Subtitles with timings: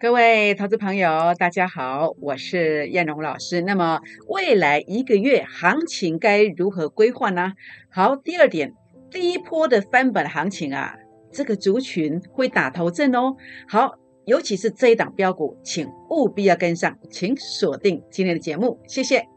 [0.00, 3.62] 各位投资朋友，大家好，我是燕荣老师。
[3.62, 7.54] 那么未来一个月行情该如何规划呢？
[7.90, 8.74] 好，第二点，
[9.10, 10.94] 第一波的翻本行情啊，
[11.32, 13.34] 这个族群会打头阵哦。
[13.66, 13.94] 好，
[14.26, 19.33] 尤其是这一档标股，请务必要跟上，请锁定今天的节目，谢谢。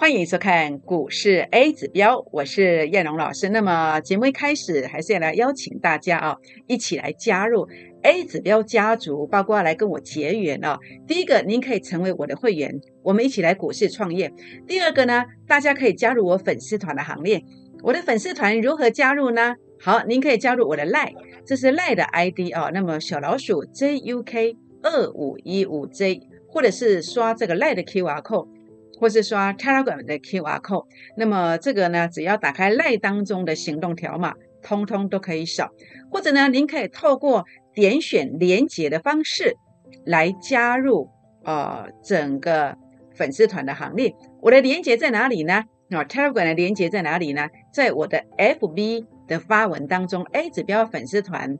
[0.00, 3.48] 欢迎收看股市 A 指标，我是燕荣老师。
[3.48, 6.36] 那么节目一开始，还是要来邀请大家啊，
[6.68, 7.66] 一起来加入
[8.02, 10.78] A 指标家族，包括来跟我结缘哦。
[11.08, 14.32] 第一个，您可以成为我的会员，我们一起来股市创业。
[14.68, 17.42] 第二个呢，大家可以加入我粉丝团的行列。
[17.82, 19.56] 我的粉丝团如何加入呢？
[19.80, 21.12] 好，您可以加入我的赖，
[21.44, 22.70] 这是赖的 ID 哦。
[22.72, 28.56] 那么小老鼠 JUK 二五一五 J，或者是刷这个赖的 QR code。
[28.98, 35.70] 或是刷 Telegram 的 QR code，那么这个呢，只要打开赖当中的行动条码，通通都可以扫。
[36.10, 39.56] 或者呢，您可以透过点选连接的方式
[40.04, 41.08] 来加入
[41.44, 42.76] 呃整个
[43.14, 44.14] 粉丝团的行列。
[44.40, 45.64] 我的连接在哪里呢？
[45.90, 47.48] 啊，Telegram 的连接在哪里呢？
[47.72, 51.58] 在我的 FB 的发文当中，A 指标粉丝团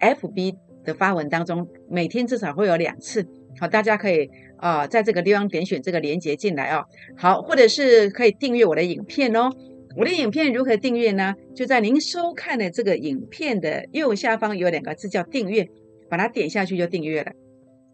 [0.00, 3.26] FB 的发文当中，每天至少会有两次。
[3.58, 6.84] 好，大家可以啊，在这个地方点选这个连接进来哦。
[7.16, 9.50] 好，或者是可以订阅我的影片哦。
[9.96, 11.34] 我的影片如何订阅呢？
[11.56, 15.68] 就在您收看的这个影片的右下方有两个字叫订阅，
[16.08, 17.32] 把它点下去就订阅了。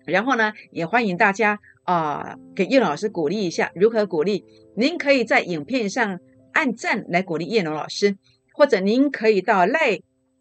[0.05, 3.73] 然后呢，也欢迎大家啊，给叶老师鼓励一下。
[3.75, 4.45] 如何鼓励？
[4.77, 6.21] 您可以在影片上
[6.53, 8.17] 按赞来鼓励叶龙老师，
[8.53, 9.99] 或者您可以到赖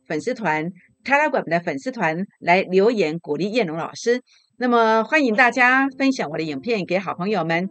[0.07, 0.71] 粉丝团、
[1.05, 4.21] Telegram 的粉丝团来留言鼓励叶龙老师。
[4.58, 7.70] 那么欢迎大家分享我的影片给好朋友们，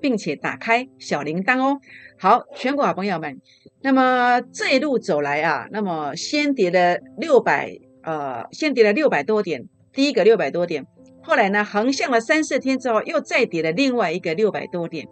[0.00, 1.80] 并且打开小铃铛哦。
[2.18, 3.42] 好，全国好朋友们，
[3.82, 10.86] 那么这一路走来啊，那么先跌了六百，呃，先跌了六百多点，第一个六百多点，
[11.22, 15.06] 后来呢横向了三四天之后，又再跌了另外一个六百多点。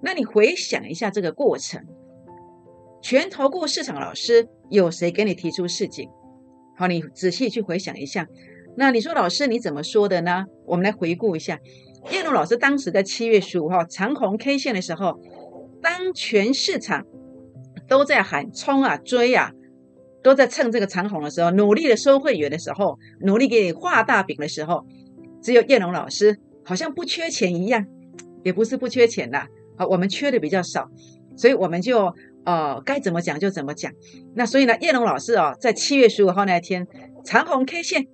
[0.00, 1.84] 那你回想一下这个过程，
[3.02, 6.08] 全投顾市场老师有谁给你提出事情？
[6.74, 8.26] 好，你仔细去回想一下。
[8.76, 10.46] 那你说老师你怎么说的呢？
[10.66, 11.58] 我们来回顾一下，
[12.10, 15.20] 叶龙老师当时在七月十五号长红 K 线的时候，
[15.80, 17.06] 当全市场
[17.86, 19.52] 都在喊冲啊追啊，
[20.22, 24.84] 都在蹭这个长红的时候，努力的收会员的时候，努力给你画大饼的时候，
[25.40, 27.86] 只有叶龙老师好像不缺钱一样，
[28.42, 29.46] 也不是不缺钱啦，
[29.76, 30.90] 好，我们缺的比较少，
[31.36, 32.12] 所以我们就
[32.44, 33.92] 呃该怎么讲就怎么讲。
[34.34, 36.88] 那所以呢，叶龙老师哦，在七月十五号那天
[37.24, 38.08] 长虹 K 线。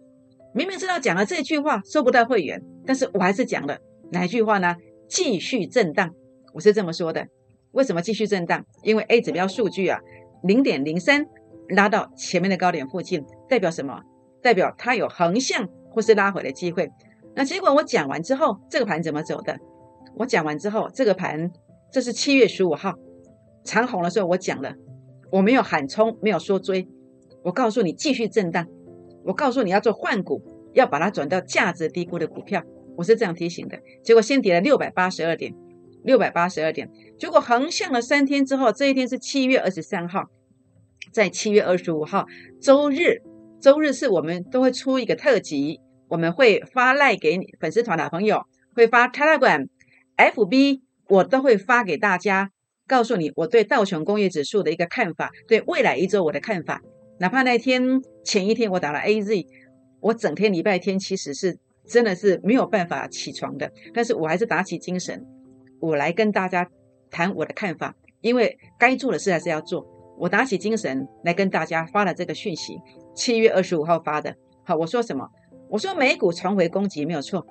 [0.53, 3.79] 明明知道讲了这句话收不到会员，但是我还是讲了
[4.11, 4.75] 哪一句话呢？
[5.09, 6.11] 继续震荡，
[6.53, 7.27] 我是这么说的。
[7.73, 8.65] 为什么继续震荡？
[8.83, 10.01] 因为 A 指标数据啊，
[10.43, 11.25] 零点零三
[11.69, 14.01] 拉到前面的高点附近，代表什么？
[14.43, 16.91] 代表它有横向或是拉回的机会。
[17.35, 19.57] 那结果我讲完之后，这个盘怎么走的？
[20.17, 21.51] 我讲完之后，这个盘
[21.93, 22.95] 这是七月十五号
[23.65, 24.75] 长红的时候，我讲了，
[25.31, 26.89] 我没有喊冲，没有说追，
[27.45, 28.67] 我告诉你继续震荡。
[29.31, 30.43] 我告诉你要做换股，
[30.75, 32.65] 要把它转到价值低估的股票，
[32.97, 33.79] 我是这样提醒的。
[34.03, 35.55] 结果先跌了六百八十二点，
[36.03, 36.91] 六百八十二点。
[37.17, 40.25] 结果横向了三天之后，这一天是七月二十三号，
[41.13, 42.27] 在七月二十五号
[42.61, 43.23] 周日，
[43.61, 48.43] 周日是我们都会出一个特辑，我们会发赖给你粉丝团的朋友，
[48.75, 49.69] 会发 Telegram、
[50.17, 52.51] FB，我都会发给大家，
[52.89, 56.83] 告诉你我对道琼工业指数的一个看法，对未来一周我的看法。
[57.21, 59.47] 哪怕那天前一天我打了 A Z，
[60.01, 65.23] 我整天礼拜天其实是真的是没有办法起床的，但是我还是打起精神，
[65.81, 66.67] 我来跟大家
[67.11, 69.87] 谈我的看法，因为该做的事还是要做。
[70.19, 72.79] 我打起精神来跟大家发了这个讯息，
[73.15, 74.35] 七月二十五号发的。
[74.65, 75.29] 好，我说什么？
[75.69, 77.47] 我说美股重回攻击没有错，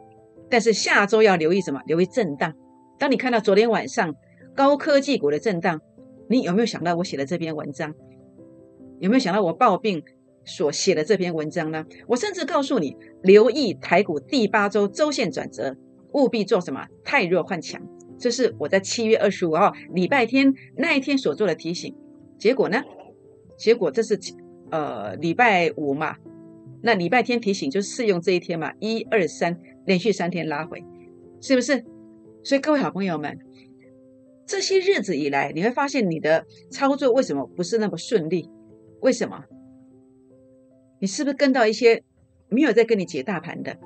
[0.49, 1.79] 但是下周要留意什么？
[1.85, 2.51] 留意震荡。
[2.97, 4.15] 当你看到昨天晚上
[4.55, 5.79] 高科技股的震荡，
[6.27, 7.94] 你有没有想到我写的这篇文章？
[8.99, 10.03] 有没有想到我抱病
[10.45, 11.85] 所写的这篇文章呢？
[12.07, 15.75] 我甚至告诉你，留意台股第八周周线转折，
[16.13, 16.87] 务必做什么？
[17.03, 17.81] 太弱换强。
[18.17, 21.95] 这是我在七月二十五号礼拜天那一天所做的提醒。
[22.37, 22.81] 结果呢？
[23.57, 24.19] 结果这是
[24.71, 26.15] 呃礼拜五嘛？
[26.81, 28.73] 那礼拜天提醒就适用这一天嘛？
[28.79, 30.83] 一二三，连续三天拉回，
[31.41, 31.85] 是不是？
[32.43, 33.37] 所以各位好朋友们，
[34.45, 38.49] 这些日子以来，你会发现你的操作为什么不是那么顺利？
[39.01, 39.43] 为什么？
[40.99, 42.03] 你是不是跟到一些
[42.49, 43.77] 没有在跟你解大盘的，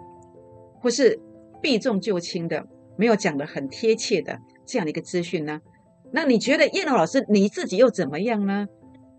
[0.82, 1.20] 或是
[1.62, 2.66] 避重就轻的，
[2.98, 5.62] 没有讲的很贴切的这样的一个资讯呢？
[6.12, 8.68] 那你觉得叶龙老师你自己又怎么样呢？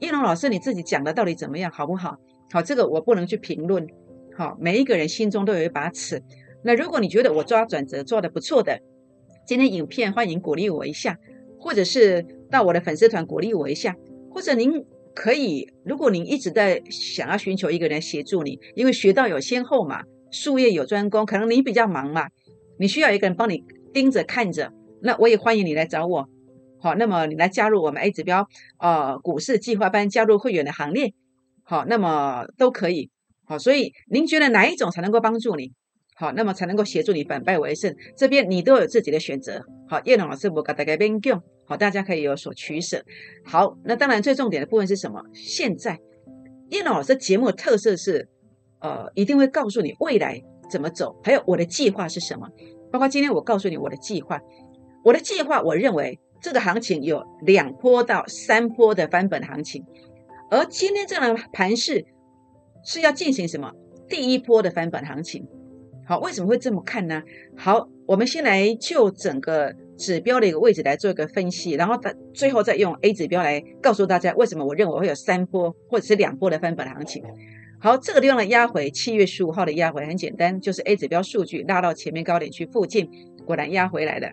[0.01, 2.19] 叶龙老师你自己讲的到底怎么样，好不好？
[2.51, 3.87] 好，这个我不能去评论。
[4.37, 6.23] 好，每一个人心中都有一把尺。
[6.65, 8.81] 那如果你觉得我抓转折做的不错的，
[9.47, 11.19] 今天影片欢迎鼓励我一下，
[11.61, 13.97] 或者是到我的粉丝团鼓励我一下，
[14.31, 14.85] 或者您
[15.15, 22.29] 可以，如果您一直在想要寻求一个人协助你，因为学到有先后嘛，术业有专攻，可能你比较忙嘛，
[22.79, 23.63] 你需要一个人帮你
[23.93, 26.29] 盯着看着，那我也欢迎你来找我。
[26.81, 28.47] 好，那么你来加入我们 A 指标
[28.79, 31.15] 呃股市计划班，加入会员的行列。
[31.63, 33.09] 好，那么都可以。
[33.47, 35.73] 好，所以您觉得哪一种才能够帮助你？
[36.17, 37.95] 好，那么才能够协助你反败为胜。
[38.17, 39.65] 这边你都有自己的选择。
[39.89, 43.03] 好，叶龙老师我给大家编讲，好，大家可以有所取舍。
[43.45, 45.23] 好，那当然最重点的部分是什么？
[45.33, 45.99] 现在
[46.71, 48.29] 叶老师节目的特色是，
[48.81, 52.49] 呃，一定会告诉你未来怎么走，还有我的计划是什么。
[52.93, 54.41] 包括今天我告诉你我的计划，
[55.05, 59.85] 我的计划，我认为这个行情有两波到三波的翻本行情，
[60.51, 62.05] 而今天这样的盘势。
[62.87, 63.73] 是要进行什么
[64.11, 65.49] 第一波的翻本行情？
[66.07, 67.23] 好，为什么会这么看呢？
[67.57, 77.23] 好，我们先来就整个指标的一个位置来做一个分析，然后它最后再用 A 指标来告诉大家为什么我认为会有三波或者是两波的翻本行情。
[77.81, 83.09] 好，这个地方的压回，七月十五号的压回很简单，就是 A 指标数据拉到前面高点去附近，
[83.45, 84.29] 果然压回来了。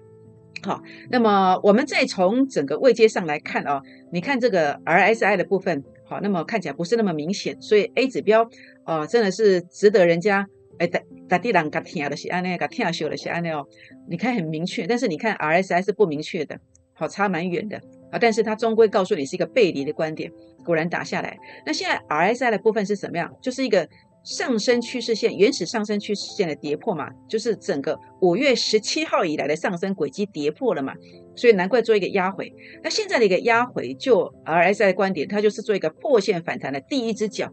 [0.64, 3.82] 好，那么我们再从整个位阶上来看哦，
[4.12, 5.84] 你看这个 RSI 的部分。
[6.06, 8.50] 好，那么看起来不是那么明显，所以 A 指标，
[8.86, 10.46] 呃，真的是值得人家
[10.78, 10.86] 哎
[11.32, 13.66] 打打地朗嘎听的是安内，嘎听修的是安内哦。
[14.10, 16.60] 你看很明确，但是你看 RSI 是不明确的，
[16.94, 17.78] 好差蛮远的
[18.12, 18.20] 啊。
[18.20, 20.30] 但是它终归告诉你是一个背离的观点，
[20.66, 21.38] 果然打下来。
[21.66, 23.34] 那现在 RSI 的部分是什么样？
[23.42, 23.88] 就是一个。
[24.24, 30.94] 上升趋势线原始上升趋势线的跌破嘛，就是整个五月十七号以来的上升轨迹跌破了嘛，
[31.36, 32.54] 所以难怪做一个压回。
[32.84, 37.52] 那现在的一个压回，就 RSI 的观点，它就是做一个破线反弹的第一只脚。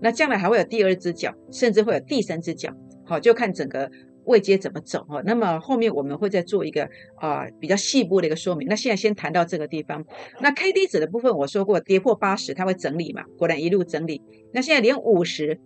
[0.00, 2.72] 那将来还会有第二只脚，甚至会有第三只脚。
[3.06, 3.90] 好，就看整个
[4.24, 5.22] 位阶怎么走哈。
[5.24, 8.68] 那么后面我们会再做一个啊比较细部的一个说明。
[8.68, 10.04] 那现在先谈到这个地方。
[10.40, 14.20] 那 K D 值的部分，我说过跌破八十，它会整理嘛，果然一路整理。
[14.52, 15.58] 那现在连五十。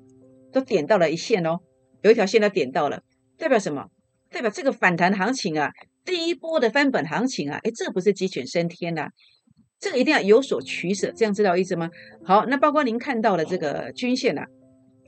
[0.52, 1.60] 都点到了一线哦，
[2.02, 3.04] 有一条线都点到了，
[3.38, 3.87] 代表什么？
[4.32, 5.70] 代表这个反弹行情啊，
[6.04, 9.10] 第一波的翻本行情啊，哎，这不是鸡犬升天呐，
[9.78, 11.88] 这个一定要有所取舍，这样知道意思吗？
[12.25, 14.44] 好，那包括您看到的这个均线啊，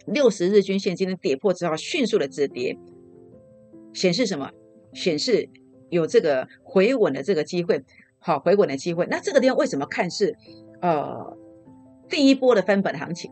[0.07, 2.77] 六十日均线今天跌破之后迅速的止跌，
[3.93, 4.51] 显示什么？
[4.95, 5.49] 显示
[5.91, 7.83] 有这个回稳的这个机会，
[8.19, 9.07] 好，回稳的机会。
[9.11, 10.37] 那这个地方为什么看是
[10.81, 11.37] 呃
[12.09, 13.31] 第一波的翻本行情？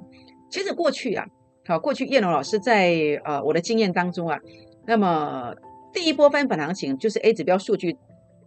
[0.51, 1.27] 其实过去啊。
[1.67, 4.41] 好，过去叶龙老师在呃我的经验当中啊，
[4.87, 5.55] 那么
[5.93, 7.97] 第一波翻本行情就是 A 指标数据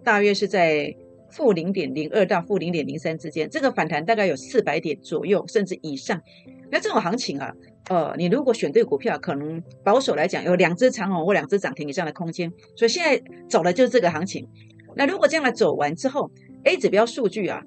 [0.04, 0.94] 大约是在
[1.30, 6.22] 负零点零二到负零点零三之间，这个反弹大概有四百点左右甚至以上。
[6.70, 7.54] 那这种行情啊，
[7.89, 12.51] 呃，你如果选对股票，可能保守来讲有两只长虹或两只涨停以上的空间。
[12.75, 14.47] 所以现在走的就是这个行情。
[14.95, 16.30] 那如果这样来走完之后
[16.63, 17.62] ，A 指标数据啊，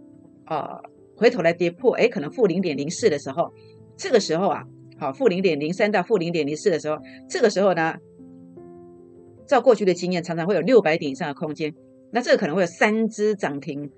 [0.46, 0.80] 呃，
[1.16, 3.52] 回头来跌破，哎，可能负零点零四的时候，
[3.96, 4.64] 这个时候啊。
[4.98, 6.96] 好，负零点零三到负零点零四的时候，
[7.28, 7.96] 这个时候呢，
[9.46, 11.74] 照过去的经验，常常会有六百点以上的空间。
[12.12, 13.90] 那这个可能会有三只涨停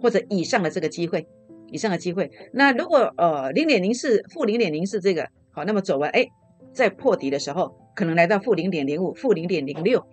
[0.00, 1.26] 或者以上的这个机会，
[1.72, 2.30] 以上的机会。
[2.52, 6.26] 那如果呃零点零四负零点零四这个好，那么走完哎，
[6.72, 10.06] 在破底的时候，可能来到负零点零五、负零点零六。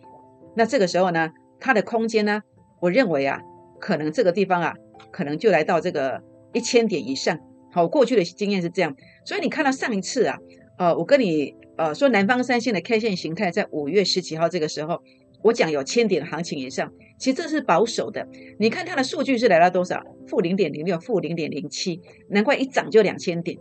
[0.55, 2.41] 那这个时候呢，它的空间呢，
[2.81, 3.39] 我认为啊，
[3.79, 4.73] 可能这个地方啊，
[5.11, 6.21] 可能就来到这个
[6.53, 7.37] 一千点以上。
[7.71, 10.37] 好，过去的经验是这样，所以你看到上一次啊，
[10.79, 15.01] 呃，我跟你呃说南方三线的 K 线形态在五月十几号这个时候，
[15.41, 18.27] 我讲有千点行情以上，其实这是保守的。
[18.59, 20.01] 你看它的数据是来到多少？
[20.27, 23.57] 负零点零六，负零点零七，难怪一涨就两千点。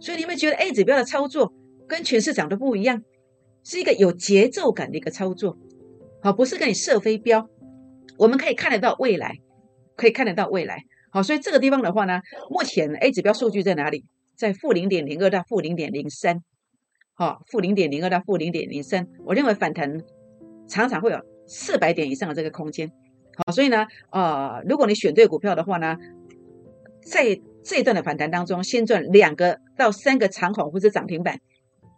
[0.00, 1.52] 所以你们觉得 A 指标的操作
[1.86, 3.02] 跟全市场都不一样，
[3.64, 5.56] 是一个有节奏感的一个操作，
[6.22, 7.48] 好，不是跟你射飞镖，
[8.18, 9.36] 我们可以看得到未来，
[9.96, 10.84] 可以看得到未来。
[11.10, 14.04] 好，所以这个地方的话呢，目前 A 指标数据在哪里？
[14.34, 16.42] 在负零点零二到负零点零三，
[17.14, 20.00] 好，负零点零二到负零点零三，我认为反弹
[20.72, 22.90] 常常会有四百点以上的这个空间。
[23.36, 25.96] 好，所以呢，呃，如果你选对股票的话呢，
[27.04, 31.40] 在这一段的反弹当中，先赚两个到三个长虹或者涨停板，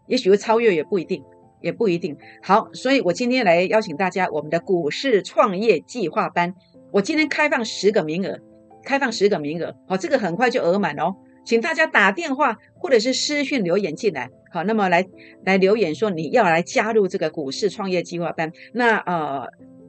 [0.08, 1.22] 也许会超越，也不一定，
[1.62, 2.16] 也不一定。
[2.42, 6.54] 好，所以我今天来邀请大家，我们的股市创业计划班，
[6.92, 8.40] 我今天开放十个名额。
[8.86, 11.14] 开放十个名额，好，这个很快就额满哦。
[11.46, 15.04] 请大家打电话或者是私讯留言进来，好，那么来
[15.44, 18.52] 来留言说你要来加入这个股市创业计划班。
[18.72, 19.48] 那呃，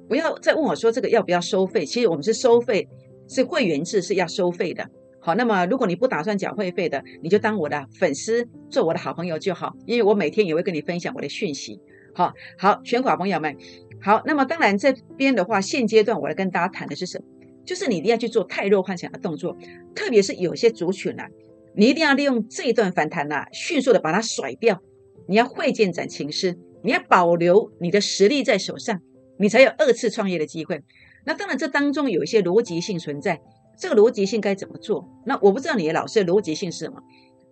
[0.10, 2.88] 不要再问我说这个要不要收费，其实我们是收费，
[3.30, 4.84] 是会员制是要收费的。
[5.22, 11.80] 好，那么如果你不打算缴会费的，你就当我的粉丝，做我的好朋友就好，因为我每天也会跟你分享我的讯息。
[12.16, 13.56] 好，好，全款朋友们，
[14.02, 17.26] 好，那么当然这边的话，现阶段我来跟大家谈的是什么？
[17.64, 19.56] 就是你一定要去做太弱幻想的动作，
[19.94, 21.30] 特别是有些族群啊。
[21.78, 24.82] 你一定要利用这一段反弹呐，迅速的把它甩掉。
[25.28, 29.02] 你要会见斩情师，你要保留你的实力在手上，
[29.40, 30.82] 你才有二次创业的机会。
[31.26, 33.42] 那当然，这当中有一些逻辑性存在。
[33.78, 35.06] 这个逻辑性该怎么做？
[35.26, 37.02] 那我不知道你的老师的逻辑性是什么。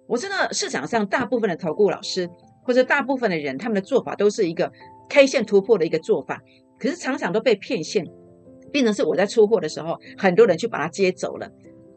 [0.08, 2.30] 我知道市场上大部分的投顾老师
[2.64, 4.72] 或者大部分的人，他们的做法都是一个
[5.10, 6.42] K 线突破的一个做法，
[6.80, 8.06] 可是常常都被骗线，
[8.72, 11.52] 变成是我在出货的时候，很多人去把它接走了。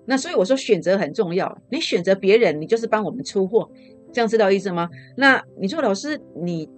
[0.06, 3.68] 那所以我说选择很重要，你选择别人，你就是帮我们出货，
[4.12, 4.88] 这样知道意思吗？
[5.16, 6.68] 那你说老师你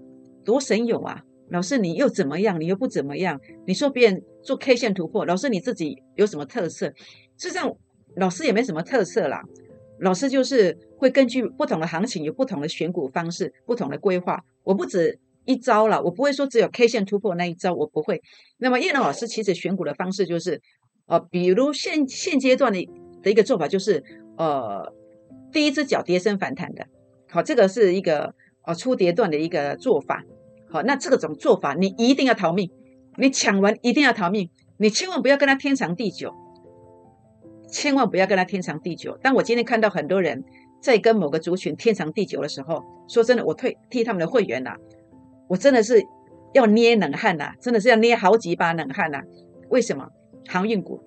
[0.45, 2.59] 多神勇啊，老师你又怎么样？
[2.59, 3.39] 你又不怎么样？
[3.67, 6.87] 你说别人做 K 线突破，老师你自己有什么特色？
[7.37, 7.71] 事实上
[8.17, 9.43] 老师也没什么特色啦，
[10.01, 14.43] 老师就是会根据不同的行情有不同的选股方式，不同的规划。
[14.65, 18.23] 我不止一招了，我不会说只有 K 线突破那一招，我不会。
[18.57, 20.61] 那么叶龙老师其实选股的方式就是，
[21.07, 22.89] 呃，比如现现阶段的。
[23.31, 24.03] 一个做法就是，
[24.37, 24.93] 呃，
[25.53, 26.87] 第一只脚跌升反弹的，
[27.29, 30.25] 好，这个是一个呃初跌段的一个做法，
[30.71, 32.71] 好，那这个种做法你一定要逃命，
[33.17, 36.33] 你抢完一定要逃命，你千万不要跟他天长地久，
[37.71, 39.19] 千万不要跟他天长地久。
[39.23, 40.45] 当我今天看到很多人
[40.81, 44.77] 在跟某个族群天长地久的时候，说真的，我退替他们的会员呐，
[45.49, 46.03] 我真的是
[46.55, 49.23] 要捏冷汗呐，真的是要捏好几把冷汗呐。
[49.71, 50.09] 为什么？
[50.47, 51.03] 航运股，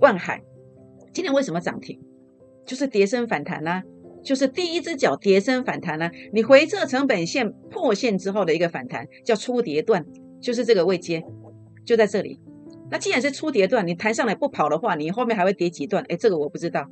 [0.00, 0.42] 万海。
[1.12, 1.98] 今天为什么涨停？
[2.66, 3.82] 就是跌升反弹啦，
[4.22, 6.10] 就是第一只脚跌升反弹啦。
[6.32, 10.06] 你回撤成本线破线之后的一个反弹，叫初跌段，
[10.40, 11.24] 就是这个位阶，
[11.84, 12.38] 就在这里。
[12.90, 16.04] 那既然是初跌段，你弹上来不跑的话，你后面还会跌几段？
[16.08, 16.86] 哎，这个我不知道，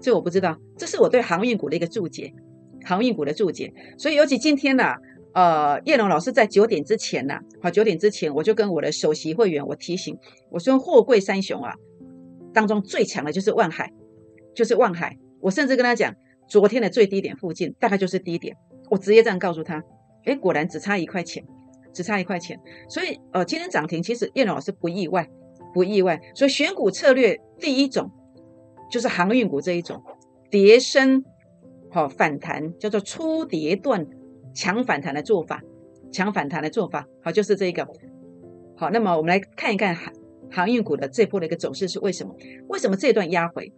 [0.00, 0.58] 这我不知道。
[0.76, 2.32] 这是我对航运股的一个注解，
[2.84, 3.72] 航运股的注解。
[3.96, 4.94] 所以尤其今天呢，
[5.34, 10.16] 呃，叶龙老师在九点之前呢，好，九点之前我就跟我的首席会员我提醒，
[10.50, 11.74] 我说货柜三雄啊。
[12.52, 13.92] 当中最强的就是万海，
[14.54, 15.16] 就是万海。
[15.40, 16.14] 我甚至跟他讲，
[16.48, 18.56] 昨天的最低点附近大概就是低点。
[18.90, 19.82] 我直接这样告诉他，
[20.24, 21.42] 哎，果然只差一块钱，
[21.92, 22.58] 只差一块钱。
[22.88, 25.28] 所以，呃，今天涨停，其实叶老师不意外，
[25.72, 26.20] 不意外。
[26.34, 28.10] 所以选股策略第一种
[28.90, 30.02] 就是航运股这一种，
[30.50, 31.24] 跌升
[31.90, 34.06] 好反弹，叫做初跌段
[34.54, 35.62] 强反弹的做法，
[36.12, 37.88] 强反弹的做法，好，就是这个。
[38.76, 39.94] 好，那么我们来看一看
[40.52, 40.68] 航。
[40.68, 42.36] 运股的这波的一个走势是为什么？
[42.68, 43.72] 为什么这段压回？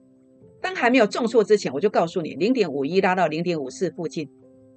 [0.60, 4.30] 当还没有重挫之前，我就告诉你，零点五一拉到零点五四附近，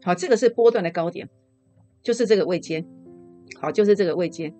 [0.04, 1.30] 好，这个是波段的高点，
[2.04, 2.86] 就是这个位阶，
[3.62, 4.54] 好，就是这个位阶，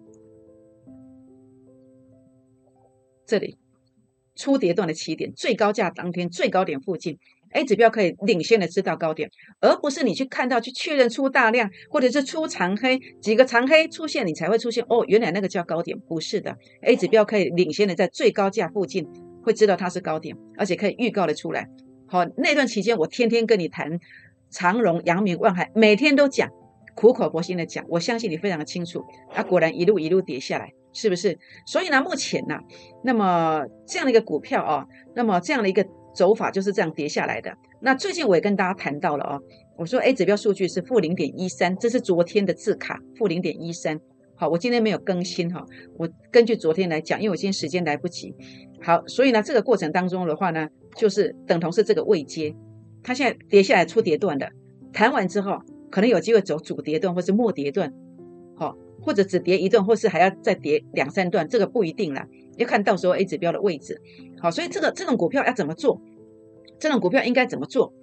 [3.26, 3.58] 这里
[4.36, 7.20] 初跌段的起点，最高价当天最高点附近。
[7.58, 9.28] A 指标可以领先的知道高点，
[9.60, 16.56] 而不是你去看到去确认出大量，或者是出长黑几个长黑出现，你才会出现哦，原来那个叫高点，不是的。
[16.84, 19.08] A 指标可以领先的在最高价附近
[19.44, 21.68] 会知道它是高点，而且可以预告的出来。
[22.06, 24.00] 好，那段期间我天天跟你谈
[24.52, 26.48] 长荣、阳明、万海，每天都讲，
[26.96, 29.04] 苦口婆心的讲，我相信你非常的清楚。
[29.34, 31.40] 啊，果然一路一路跌下来，是不是？
[31.66, 32.60] 所以呢，目前呢，
[33.04, 34.86] 那么这样的一个股票啊，
[35.16, 35.84] 那么这样的一个。
[36.18, 37.56] 走法就是这样跌下来的。
[37.80, 39.40] 那最近我也跟大家谈到了哦，
[39.78, 44.00] 我说 A 指标数据是负零点一三，这是昨天的字卡，负零点一三。
[44.36, 45.64] 好，我今天没有更新哈，
[45.96, 48.34] 我根据昨天来讲，因为我今天时间来不及。
[48.82, 52.56] 好，所以呢，这个过程当中的话呢，就是等同是这个位阶，
[53.04, 54.50] 它现在跌下来出跌段的，
[54.92, 55.60] 弹完之后
[55.92, 57.94] 可能有机会走主跌段或是末跌段，
[58.56, 62.26] 好，或者只跌一段，或是还要再跌两三段，这个不一定了。
[62.58, 64.02] 要看到时候 A 指标的位置，
[64.42, 66.02] 好，所以这个这种股票要怎么做？
[66.80, 67.94] 这种股票应该怎么做？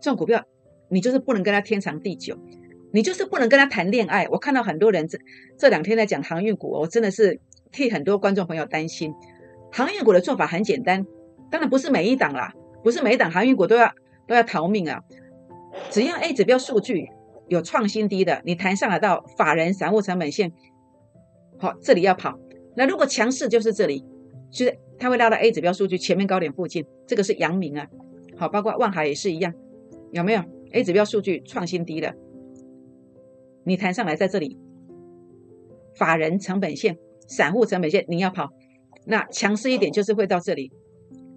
[0.00, 0.44] 这种股票
[0.88, 2.36] 你就是不能跟他天长地久，
[2.92, 4.26] 你就是不能跟他谈恋爱。
[4.30, 5.18] 我看到很多人这
[5.56, 7.40] 这两天在讲航运股，我真的是
[7.72, 9.14] 替很多观众朋友担心。
[9.72, 11.06] 航运股的做法很简单，
[11.50, 13.90] 当然不是每一档啦，不是每一档航运股都要
[14.28, 15.02] 都要逃命啊。
[15.90, 17.08] 只要 A 指标数据
[17.48, 20.52] 有创新低的，你谈上来到法人散户成本线，
[21.58, 22.38] 好，这里要跑。
[22.76, 24.04] 那如果强势就是这里，
[24.50, 27.86] 就是它会拉到 A 指标数据前面高点附近，这个是阳明啊，
[28.36, 29.52] 好，包括万海也是一样，
[30.12, 32.12] 有没有 A 指标数据创新低了？
[33.64, 34.58] 你弹上来在这里，
[35.94, 38.50] 法人成本线、散户成本线你要跑，
[39.06, 40.70] 那强势一点就是会到这里，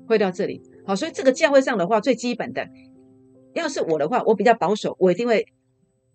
[0.08, 2.68] 会到这里，好，所以这个价位上的话，最基本的，
[3.54, 5.48] 要是我的话，我比较保守，我一定会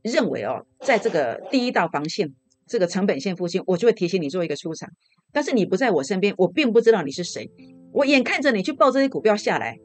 [0.02, 2.34] 认为哦，在这个第一道防线，
[2.66, 4.90] 这个成本线附近，我就会提醒你做一个出场。
[5.32, 7.50] 但是你不在我身边，我并不知道你是谁，
[7.92, 9.78] 我眼看着你去报这些股票下来，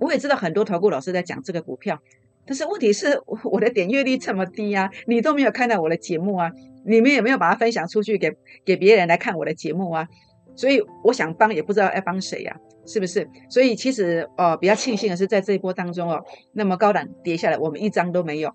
[0.00, 1.98] 我也知道很多投顾老师在讲这个股票，
[2.46, 6.50] 但是问题是我的点阅率这么低啊，你都没有看到我的节目啊，
[6.84, 8.30] 你们有没有把它分享出去给
[8.64, 10.06] 给别人来看我的节目啊？
[10.56, 13.28] 所以我想帮，也不知道要帮谁呀，是不是？
[13.48, 16.22] 所以其实呃比较庆幸的是，在这一波当中哦，
[16.52, 18.52] 那么高档跌下来，我们一张都没有。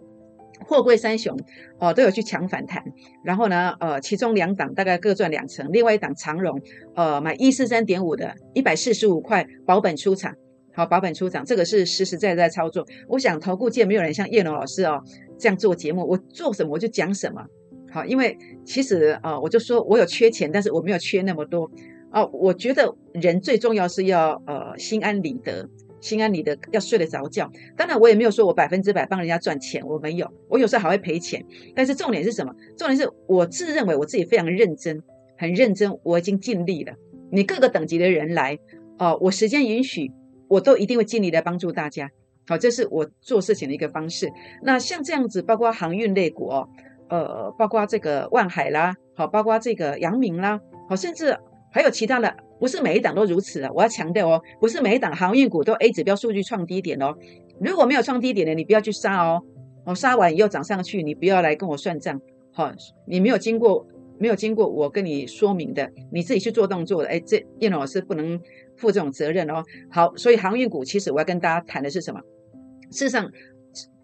[0.67, 1.37] 货柜三雄
[1.79, 2.83] 哦都有去抢反弹，
[3.23, 6.61] 然后呢呃其中两档大概各赚两成，另外一档长荣
[6.95, 10.33] 呃买一四三点五的一百四十五块保本出场，
[10.73, 12.85] 好保本出场，这个是实实在在操作。
[13.07, 15.01] 我想投顾界没有人像叶龙老师哦
[15.37, 17.43] 这样做节目，我做什么我就讲什么。
[17.91, 21.71] 好，因为其实啊，我就说我有缺钱，但是我没有缺那么多
[22.11, 22.29] 哦。
[22.31, 25.67] 我觉得人最重要是要呃心安理得，
[26.01, 27.51] 心安理得要睡得着觉。
[27.75, 31.45] 当然，我也没有说我百分之百帮人家赚钱，我没有，我有时候还会赔钱。
[31.75, 32.53] 但是重点是什么？
[32.77, 35.01] 重点是我自认为我自己非常认真，
[35.37, 36.93] 很认真，我已经尽力了。
[37.31, 38.57] 你各个等级的人来
[38.97, 40.11] 哦，我时间允许，
[40.47, 42.09] 我都一定会尽力来帮助大家。
[42.47, 44.31] 好，这是我做事情的一个方式。
[44.63, 46.67] 那像这样子，包括航运类股哦。
[47.11, 51.35] 呃，包括这个万海啦，好，包括这个阳明啦，好，甚至
[51.71, 53.71] 还有其他的，不是每一档都如此啊！
[53.73, 57.15] 我要强调哦，不是每一档航运股都 A 指标数据创低点哦。
[57.59, 59.41] 如果没有创低点的，你不要去杀哦。
[59.85, 62.19] 哦，杀完又涨上去，你不要来跟我算账。
[62.51, 62.71] 好，
[63.07, 63.87] 你没有经过
[64.17, 68.39] 没有经过我跟你说明的，你自己去做动作的，哎，这叶老师不能
[68.75, 69.63] 负这种责任哦。
[69.89, 72.19] 好，所以航运股其实我要跟大家谈的是什么？
[72.91, 73.31] 事实上。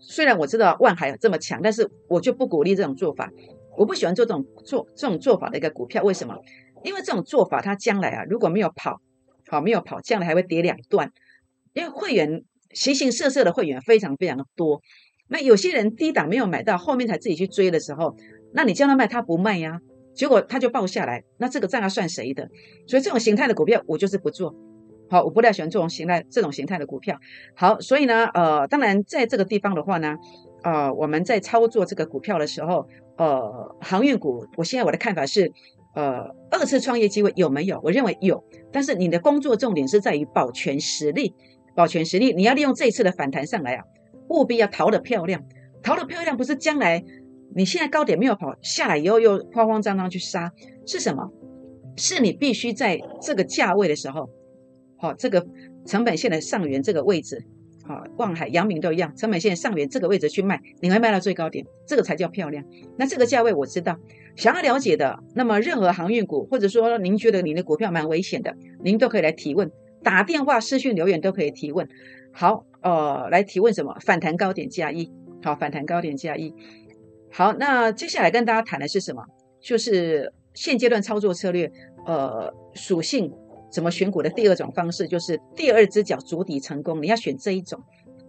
[0.07, 3.27] 虽然我知道万海这么强，但是我就不鼓励这种做法。
[3.75, 6.03] 我不喜欢做这种做这种做法的一个股票。
[6.03, 6.37] 为什么？
[6.85, 9.01] 因为这种做法，它将来啊，如果没有跑
[9.47, 11.11] 好，没有跑，将来还会跌两段。
[11.73, 14.81] 因为会员形形色色的会员非常非常的多。
[15.27, 18.15] 那有些人低档没有买到，后面才自己去追的时候，
[18.53, 19.79] 那你叫他卖，他不卖呀，
[20.13, 22.47] 结果他就爆下来，那这个账要算谁的？
[22.87, 24.55] 所以这种形态的股票，我就是不做。
[25.09, 27.19] 好，我不太喜欢这种形态、这种形态的股票。
[27.55, 30.15] 好，所以呢，呃，当然在这个地方的话呢，
[30.63, 35.51] 呃，我们在操作这个股票的时候，呃，航运股，我现在我的看法是，
[35.95, 37.79] 呃，二次创业机会有没有？
[37.83, 41.33] 我认为有，但是你的工作重点是在于保全实力，
[41.73, 43.83] 保全实力，你要利用这一次的反弹上来啊，
[44.29, 45.41] 务必要逃得漂亮，
[45.81, 47.03] 逃得漂亮不是将来
[47.55, 50.51] 你现在高点没有跑下来以后又慌慌张张去杀，
[50.85, 51.31] 是什么？
[51.95, 54.29] 是你必须在这个价位的时候。
[54.97, 55.45] 好，这个
[55.85, 57.45] 成本线的上缘这个位置，
[57.87, 62.65] 好，望海、阳明都一样，成本线上缘这个位置去卖，你会卖到最高点，这个才叫漂亮。
[62.97, 63.95] 那这个价位我知道，
[64.35, 69.71] 想要了解的，那么任何航运股，或者说您觉得您的股票蛮危险的，您都可以来提问，
[70.01, 71.87] 打电话、私讯、留言都可以提问。
[72.33, 73.95] 好，呃，来提问什么？
[74.01, 75.11] 反弹高点加一，
[75.43, 76.51] 好，反弹高点加一。
[77.31, 79.23] 好，那接下来跟大家谈的是什么？
[79.61, 81.71] 就是现阶段操作策略，
[82.07, 83.31] 呃，属性。
[83.75, 87.77] 怎么选股的第二种方式就是第二只脚足底成功，你要选这一种，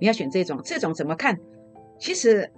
[0.01, 1.39] 你要选这种，这种怎么看？
[2.01, 2.51] 其实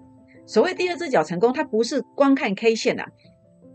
[0.47, 3.05] 所谓第二只脚成功，它不是光看 K 线啊，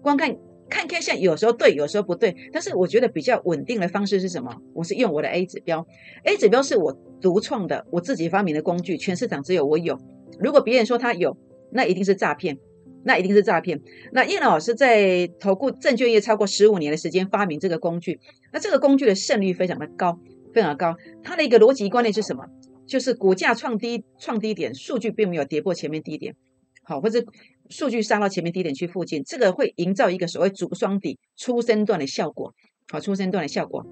[0.01, 0.35] 光看
[0.67, 2.35] 看 K 线有时候对，有时候不对。
[2.51, 4.51] 但是我觉得比较稳定的方式是什么？
[4.73, 5.85] 我是用我的 A 指标
[6.23, 9.95] ，A 指标是我独创的，我自己发明的工具，全市场只有我有。
[10.39, 11.37] 如果别人说他有，
[11.71, 12.57] 那一定是诈骗。
[13.03, 13.81] 那一定是诈骗。
[14.11, 18.19] 那叶老师在投顾证券业超过十五年的时间，发明这个工具。
[18.51, 20.19] 那这个工具的胜率非常的高，
[20.53, 20.95] 非常高。
[21.23, 22.45] 它的一个逻辑观念是什么？
[22.85, 26.35] 就是股价创低创低点，数据并没有跌破前面低点，
[26.83, 27.23] 好，或者
[27.69, 32.53] 数据杀到前面低点去附近，这个会营造一个所谓主双底出生段的效果，
[32.91, 33.85] 好，出生段的效果。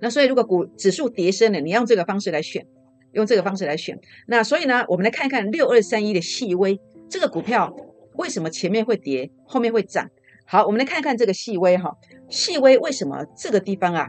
[0.00, 2.66] 那所以如果股指数跌升了，你用这个方式来选，
[3.12, 3.98] 用这个方式来选。
[4.26, 7.74] 那所以呢，我们来看一看六二三一的细微这个股票。
[8.16, 10.10] 为什么前面会跌，后面会涨？
[10.44, 11.96] 好，我们来看看这个细微哈，
[12.28, 14.08] 细微为什么这个地方啊？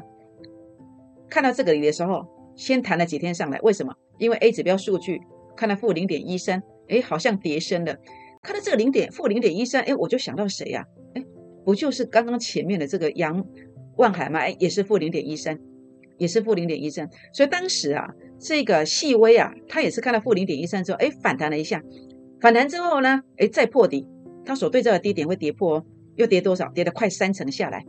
[1.30, 3.94] 看到这个里的时候，先弹了几天上来，为什么？
[4.18, 5.22] 因为 A 指标数据
[5.56, 7.96] 看到负零点一三，哎，好像跌升了。
[8.42, 10.86] 看到这个零点负零点一三，哎，我就想到谁呀？
[11.16, 11.24] 哎，
[11.64, 13.46] 不就是刚刚前面的这个杨
[13.96, 14.40] 万海吗？
[14.40, 15.58] 哎，也是负零点一三，
[16.18, 17.10] 也是负零点一三。
[17.32, 21.82] 所以当时啊，这个细微啊，它也是看到负零点一三之后，哎，反弹了一下。
[22.44, 23.22] 反弹之后呢？
[23.38, 24.06] 哎，再破底，
[24.44, 25.86] 它所对照的低点会跌破哦，
[26.18, 26.68] 又跌多少？
[26.74, 27.86] 跌了快三成下来，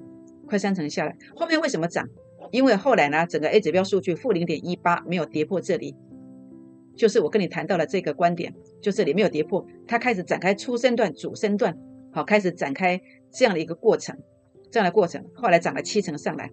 [0.46, 1.16] 快三成下来。
[1.34, 2.08] 后面为什么涨？
[2.52, 5.96] 因为后来呢，整个 A 指标数据负零点一八没有跌破这里，
[6.94, 11.76] 就是我跟你谈到了这个观点，就这里没有跌破，它开始展开初升段、主升段，
[12.12, 13.00] 好，开始展开
[13.32, 14.16] 这样的一个过程，
[14.70, 16.48] 这样的过程，后来涨了七成上来，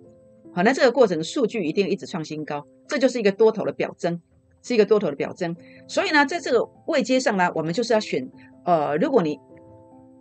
[0.55, 4.19] 好，那这个过程数据一定一直创新高，这就是一个多头的表征，
[4.63, 5.55] 是一个多头的表征。
[5.87, 8.29] 所以呢，在这个位阶上呢，我们就是要选，
[8.65, 9.39] 呃，如果你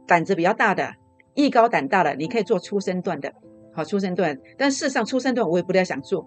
[0.07, 0.93] 胆子比较大的，
[1.35, 3.33] 艺高胆大的，你可以做初升段的，
[3.73, 4.39] 好，初升段。
[4.59, 6.27] 但事实上，初升段我也不太想做，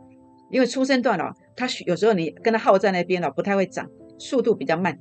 [0.50, 4.98] 因为初升段哦，它有时候你跟它耗在那边哦，不太会涨，速度比较慢，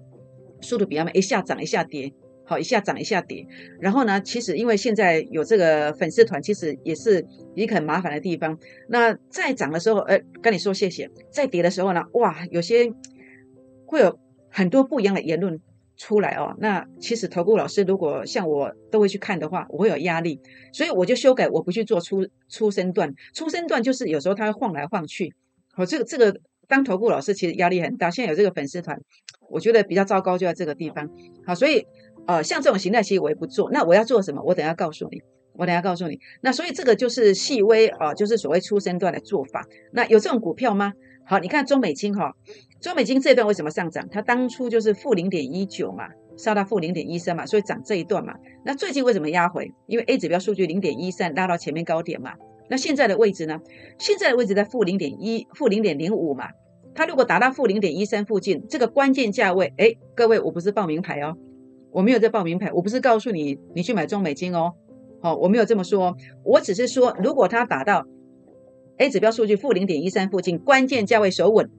[0.60, 2.12] 速度比较慢，一下涨一下跌。
[2.52, 3.46] 好，一下涨一下跌，
[3.80, 8.58] 然后呢，其实因为现在有这个粉丝团，其实也是一个很麻烦的地方。
[8.90, 12.92] 那在涨的时候，呃，跟你说谢谢；在跌的时候呢，哇，有些
[13.86, 14.18] 会有
[14.50, 15.58] 很多不一样的言论
[15.96, 16.54] 出来哦。
[16.58, 20.38] 那其实投顾老师如果像我都会去看的话，我会有压力，
[20.74, 23.14] 所以我就修改，我不去做出出生段。
[23.32, 25.34] 出生段就是有时候它会晃来晃去。
[25.72, 26.38] 好，这个这个
[26.68, 28.10] 当投顾老师其实压力很大。
[28.10, 29.00] 现在有这个粉丝团，
[29.48, 31.08] 我觉得比较糟糕就在这个地方。
[31.46, 31.86] 好，所以。
[32.26, 34.42] 呃，像这种形态其实我也不做，那我要做什么？
[34.42, 35.20] 我等下告诉你，
[35.54, 36.18] 我等下告诉你。
[36.40, 39.66] 那所以这个就是细微啊，就是所谓出生段的做法。
[39.92, 40.92] 那有这种股票吗？
[41.24, 42.34] 好，你看中美金哈，
[42.80, 44.08] 中美金这段为什么上涨？
[44.10, 48.34] 它当初就是负零点一九嘛，杀到负零点一三嘛，所以涨这一段嘛。
[48.64, 49.72] 那最近为什么压回？
[49.86, 52.32] 因为 A 指标数据零点一三拉到前面高点嘛。
[52.68, 53.60] 那现在的位置呢？
[53.98, 56.48] 现在的位置在负零点一、负零点零五嘛。
[56.94, 61.36] 它如果达到负零点一三附近，这个关键价位，哎，各位，我不是报名牌哦。
[61.92, 64.72] 我没有在报名牌，我不是告诉你你去买中美金哦，
[65.20, 68.06] 好，我没有这么说，我只是说，如果它打到
[68.96, 71.70] A 指标数据负零点一三附近，关键价位守稳，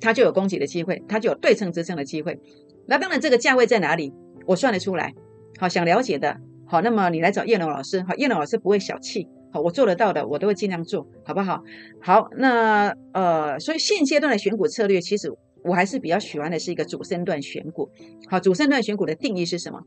[0.00, 2.40] 它就有攻击的机会，它就有对称支撑的机会。
[2.86, 4.12] 那当然，这个价位在哪里，
[4.46, 5.12] 我算得出来。
[5.58, 11.62] 好，想了解的，好，那么你来找叶龙老师，好，叶龙老师不会小气，好，我做得到的，我都会尽量做，好不好？
[12.00, 15.32] 好，那呃，所以现阶段的选股策略，其实。
[15.68, 17.88] 我还是比较喜欢的是一个主升段选股。
[18.28, 19.80] 好，主升段选股的定义是什么？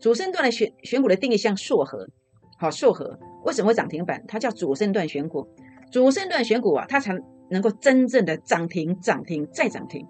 [0.00, 2.06] 主升段的选选股的定义像硕和，
[2.58, 4.22] 好，硕和为什么会涨停板？
[4.28, 5.48] 它叫主升段选股。
[5.90, 7.16] 主升段选股啊，它才
[7.50, 10.06] 能够真正的涨停、涨停再涨停。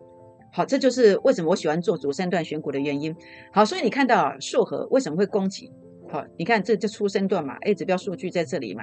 [0.52, 3.14] 好，这就是为什么我喜欢做主升段选股的原因。
[3.52, 5.70] 好，所以你看到硕和为什么会攻击？
[6.10, 8.82] 好，你看这这出生段嘛，A 指标数据在这里嘛。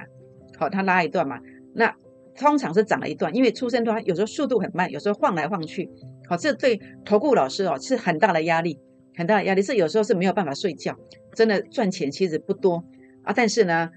[0.58, 1.38] 好，它拉一段嘛，
[1.74, 1.94] 那
[2.34, 5.90] 通常是涨了一段，因为出生段有时候速度很慢，有时候晃来晃去。
[6.28, 8.78] 好，这对投顾老师哦是很大的压力，
[9.16, 9.62] 很大的压力。
[9.62, 10.96] 是有时候是没有办法睡觉，
[11.34, 12.84] 真的赚钱其实不多
[13.22, 13.32] 啊。
[13.34, 13.90] 但是呢，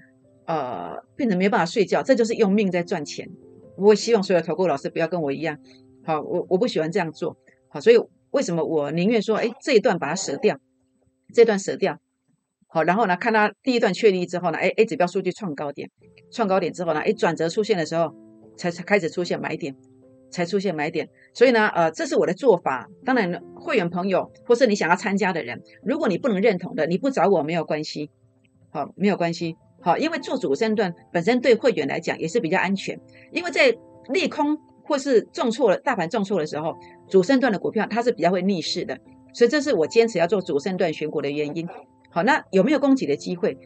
[0.46, 3.28] 呃，变成没有办法睡觉，这就是用命在赚钱。
[3.76, 5.58] 我希望所有投顾老师不要跟我一样。
[6.04, 7.36] 好，我我不喜欢这样做。
[7.68, 7.98] 好，所以
[8.30, 10.58] 为什么我宁愿说，哎，这一段把它舍掉，
[11.34, 11.98] 这段舍掉。
[12.68, 15.90] 好，然后呢，看它第一段确立之后呢，哎，A 指标数据创高点，
[16.30, 18.14] 创高点之后呢，哎，转折出现的时候，
[18.56, 19.74] 才才开始出现买点。
[20.30, 22.88] 才出现买点，所以呢，呃，这是我的做法。
[23.04, 28.10] 当然，会员朋友或是你想要参加的人，如果你不能认同的，你不找我没有关系，
[28.70, 32.98] 好，没有关系，好，因为做主升段本身对会员来讲也是比较安全，
[33.32, 33.76] 因为在
[34.12, 36.74] 利空或是重挫了大盘重挫的时候，
[37.08, 38.98] 主升段的股票它是比较会逆势的，
[39.34, 41.68] 所以这是我坚持要做主升段选股的原因。
[42.10, 43.56] 好，那有没有供给的机会？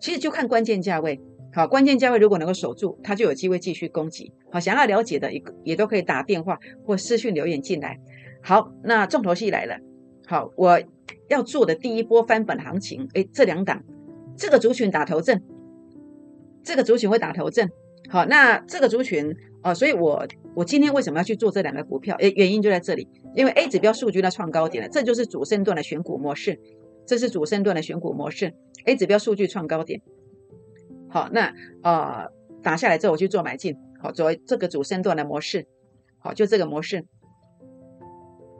[0.00, 1.20] 其实就看关键价位。
[1.52, 4.32] 好，关键价位如果能够守住，它就有机会继续攻击。
[4.52, 7.98] 好，想要了解的也也都可以打电话或私讯留言进来。
[8.40, 9.76] 好，那重头戏来了。
[10.26, 10.80] 好，我
[11.28, 13.82] 要做的第一波翻本行情，哎，这两档，
[14.36, 15.42] 这个族群打头阵，
[16.62, 17.68] 这个族群会打头阵。
[18.08, 22.14] 好，那这个族群啊，所以我我今天为什么要去做这两个股票？
[22.18, 26.60] 诶，原因就在这里，因为 A 指标数据呢创高点了，这就是主升段的选股模式，
[27.04, 28.54] 这是主升段的选股模式。
[28.84, 30.00] A 指标数据创高点。
[31.10, 32.28] 好，那呃
[32.62, 35.66] 打下来之后，我去做买进，好，作为这个主升段的模式，
[36.20, 37.04] 好，就这个模式。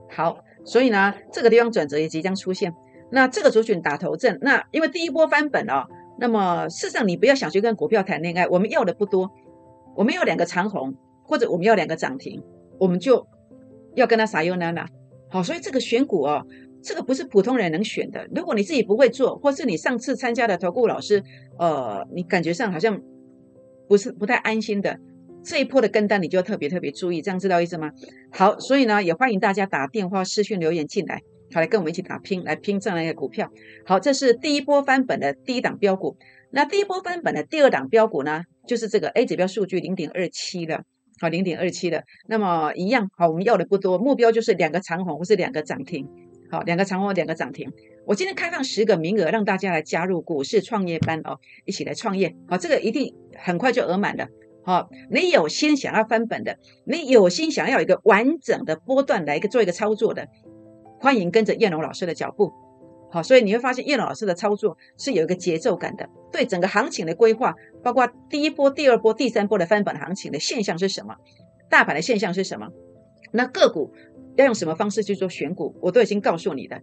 [0.09, 2.75] 好，所以呢，这个地方转折也即将出现。
[3.13, 5.87] 那这个族群打头阵，那因为第一波翻本哦，
[6.19, 9.31] 那么事实上你不要想去跟股票谈恋爱，我们要的不多，
[9.95, 12.43] 我们要两个长红，或者我们要两个涨停，
[12.79, 13.27] 我们就
[13.95, 14.89] 要跟他撒优娜娜。
[15.29, 16.45] 好，所以这个选股哦。
[16.83, 18.27] 这个不是普通人能选的。
[18.35, 21.23] 如果你自己不会做，或是你上次参加的投顾老师，
[21.59, 23.01] 呃，你感觉上好像
[23.89, 24.99] 不是不太安心的，
[25.45, 27.91] 这一波的跟单你就特别特别注意，这样知道意思吗？
[28.31, 31.21] 好，所以呢，也欢迎大家打电话、私讯留言进来，
[31.53, 33.51] 好来跟我们一起打拼，来拼这样一个股票。
[33.85, 36.17] 好，这是第一波翻本的第一档标股。
[36.53, 40.83] 那第一波翻本的第二档标股呢，就是这个 A 指标数据零点二七了，
[41.21, 42.03] 好，零点二七的。
[42.27, 46.09] 那么一样，好，我们要的不多，目标就是两个长红或是两个涨停。
[46.51, 47.73] 好，两个长虹，两个涨停。
[48.07, 52.35] 我今天开放十个名额，让大家来加入股市创业班哦，一起来创业。
[52.49, 54.27] 好，这个一定很快就额满了。
[54.65, 60.29] 好，你有心想要翻本的，你有心想要一个完整的波段来一个做一个操作的，
[60.99, 62.53] 欢迎跟着燕龙老师的脚步。
[63.13, 71.17] 好，所以你会发现叶老师的操作是有一个节奏感的，对整个行情的规划，包括第一波、第二波、第三波的翻本行情的现象是什么，
[71.69, 72.69] 大盘的现象是什么，
[73.33, 73.93] 那个股
[74.37, 76.81] 要用什么方式去做选股，我都已经告诉你的。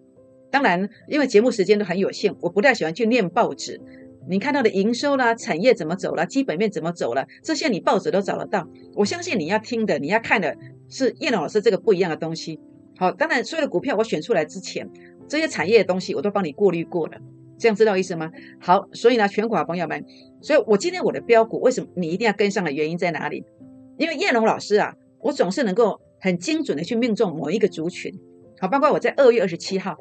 [0.50, 3.82] 当然，因为节目时间都很有限，我不太喜欢去念报纸。
[4.30, 8.68] 你看到的营收啦、产业怎么走了、基本面怎么走了，这些你报纸都找得到。
[8.94, 10.56] 我相信你要听的、你要看的
[10.90, 12.60] 是叶龙老师这个不一样的东西。
[12.98, 14.90] 好，当然所有的股票我选出来之前，
[15.30, 17.18] 这些产业的东西我都帮你过滤过了，
[17.58, 18.32] 这样知道意思吗？
[18.60, 20.04] 好，所以呢，全国朋友们，
[20.42, 23.46] 所以我今天我的标股为什么你一定要跟上的原因在哪里？
[23.98, 28.14] 因为叶龙老师啊，我总是能够很精准的去命中某一个族群。
[28.60, 29.96] 好，包括我在二月二十七号。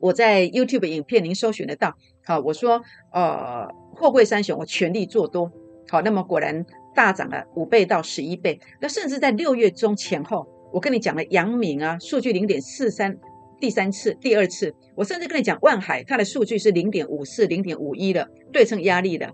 [0.00, 1.94] 我在 YouTube 影片您搜寻得到。
[2.22, 5.50] 好，我说，呃，货柜三雄，我全力做多。
[5.88, 8.60] 好，那么果然大涨了五倍到十一倍。
[8.82, 13.16] 那甚至在六月中前后，我跟你讲了阳明啊，数据零点四三，
[13.58, 19.32] 第三次、第二次，我甚至跟你讲万海，它的数据是零点五四、零点五一的对称压力的，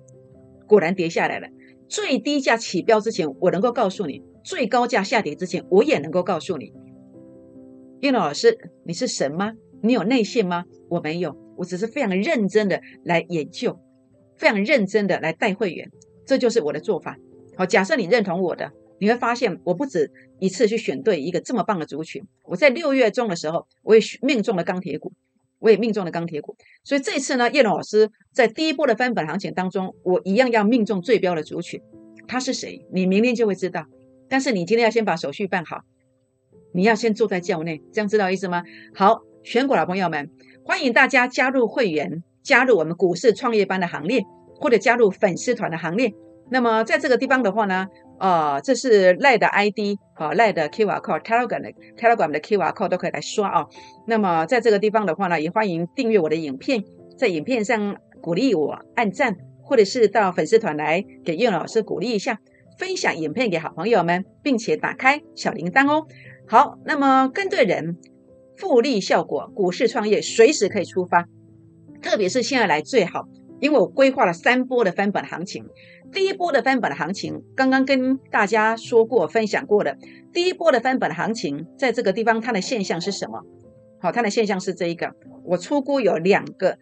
[0.68, 1.48] 果然跌下来了。
[1.88, 6.72] 最低价起标之前，我能够告诉你；最高价下跌之前，我也能够告诉你。
[8.00, 9.54] 叶老师，你是神吗？
[9.82, 10.64] 你有内线吗？
[10.90, 13.80] 我没有，我只是非常认真的来研究，
[14.36, 15.90] 非常认真的来带会员，
[16.26, 17.16] 这就是我的做法。
[17.56, 22.22] 好，假设你认同我的，你会发现我不止一次去选对一个这么棒的族群。
[22.44, 25.10] 我在六月中的时候，我也命中了钢铁股，
[25.58, 26.54] 我也命中了钢铁股。
[26.82, 31.80] 所以这次呢，叶老师在第一波的翻本行情当中，我一样要命中最标的族群。
[32.26, 32.84] 他是谁？
[32.92, 33.86] 你明天就会知道。
[34.34, 35.82] 但是你今天要先把手续办好，
[36.72, 38.64] 你要先坐在教内，这样知道意思吗？
[38.92, 39.20] 好。
[39.44, 40.28] 选股老朋友们，
[40.64, 44.24] 欢迎大家加入会员，加入我们股市创业班的行列，
[44.56, 46.12] 或者加入粉丝团的行列。
[46.50, 47.86] 那么在这个地方的话呢，
[48.18, 53.66] 呃，这是赖的 ID 啊，赖的 QR code，Telegram 的 Telegram 的 QR code 都可以来刷啊。
[54.08, 56.82] 那么在这个地方的话呢，也欢迎订阅我的影片，
[57.16, 62.40] 在影片上鼓励我按赞，或者是到粉丝团来给叶老师鼓励一下，
[62.78, 66.06] 分享影片给好朋友们，并且打开小铃铛哦。
[66.46, 67.96] 好，那么跟对人。
[68.56, 71.26] 复利效果，股市创业随时可以出发，
[72.00, 73.26] 特别是现在来最好，
[73.58, 75.66] 因为我规划了三波的翻本行情。
[76.12, 79.98] 第一波的翻本行情，刚刚跟大家说过、分享过的。
[80.32, 83.42] 第一波的翻本行情，在这个地方它的现象是什么？
[84.00, 86.78] 好，它的现象是这一个，我出估有两个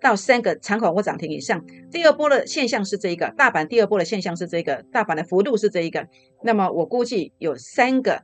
[0.00, 1.64] 到三个长口或涨停以上。
[1.90, 6.06] 第二波的现象是这一个，大盘第二波的现象是这一个，大盘的幅度是这一个。
[6.42, 8.22] 那么我估计有三个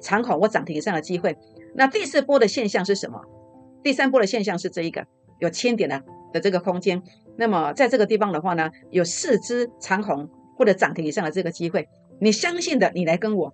[0.00, 1.36] 长口或涨停以上的机会。
[1.74, 3.20] 那第四波的现象是什么？
[3.82, 5.06] 第三波的现象是这一个
[5.38, 6.02] 有千点的
[6.32, 7.02] 的这个空间。
[7.36, 11.88] 那么在这个地方的话呢，有四只长红或者涨停以上的这个机会。
[12.20, 13.52] 你相信的，你来跟我，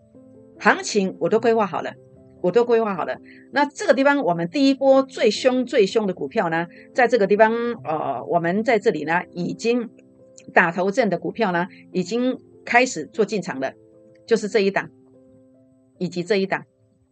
[0.58, 1.94] 行情我都规划好了，
[2.40, 3.18] 我都规划好了。
[3.52, 7.52] 那这个地方我们第一波最凶最凶的股票呢，在这个地方
[7.84, 9.88] 呃，我们在这里呢已经
[10.52, 13.72] 打头阵的股票呢，已经开始做进场了，
[14.26, 14.90] 就是这一档
[15.98, 16.64] 以及这一档。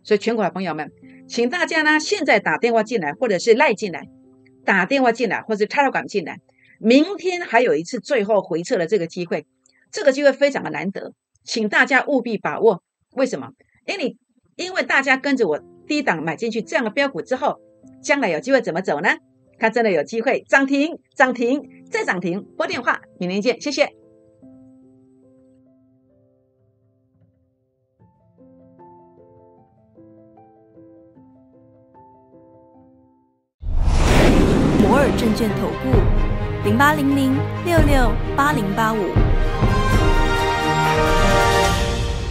[0.03, 0.93] 所以，全国的朋友们，
[1.27, 4.09] 请大家呢现在打电话进来，或者是赖进来，
[4.65, 6.39] 打电话进来，或者是 Telegram 进来。
[6.79, 9.47] 明天还有一次最后回撤的这个机会，
[9.91, 11.13] 这个机会非常的难得，
[11.43, 12.83] 请大家务必把握。
[13.15, 13.51] 为什么？
[13.87, 14.17] 因为你
[14.57, 17.61] 因为大家跟着我低档买进去这样的标股之后，
[18.03, 19.11] 将来有机会怎么走呢？
[19.59, 22.43] 它真的有机会涨停，涨停再涨停。
[22.57, 23.91] 拨电话，明天见，谢谢。
[34.83, 39.76] 摩尔证券投顾零八零零六六八零八五。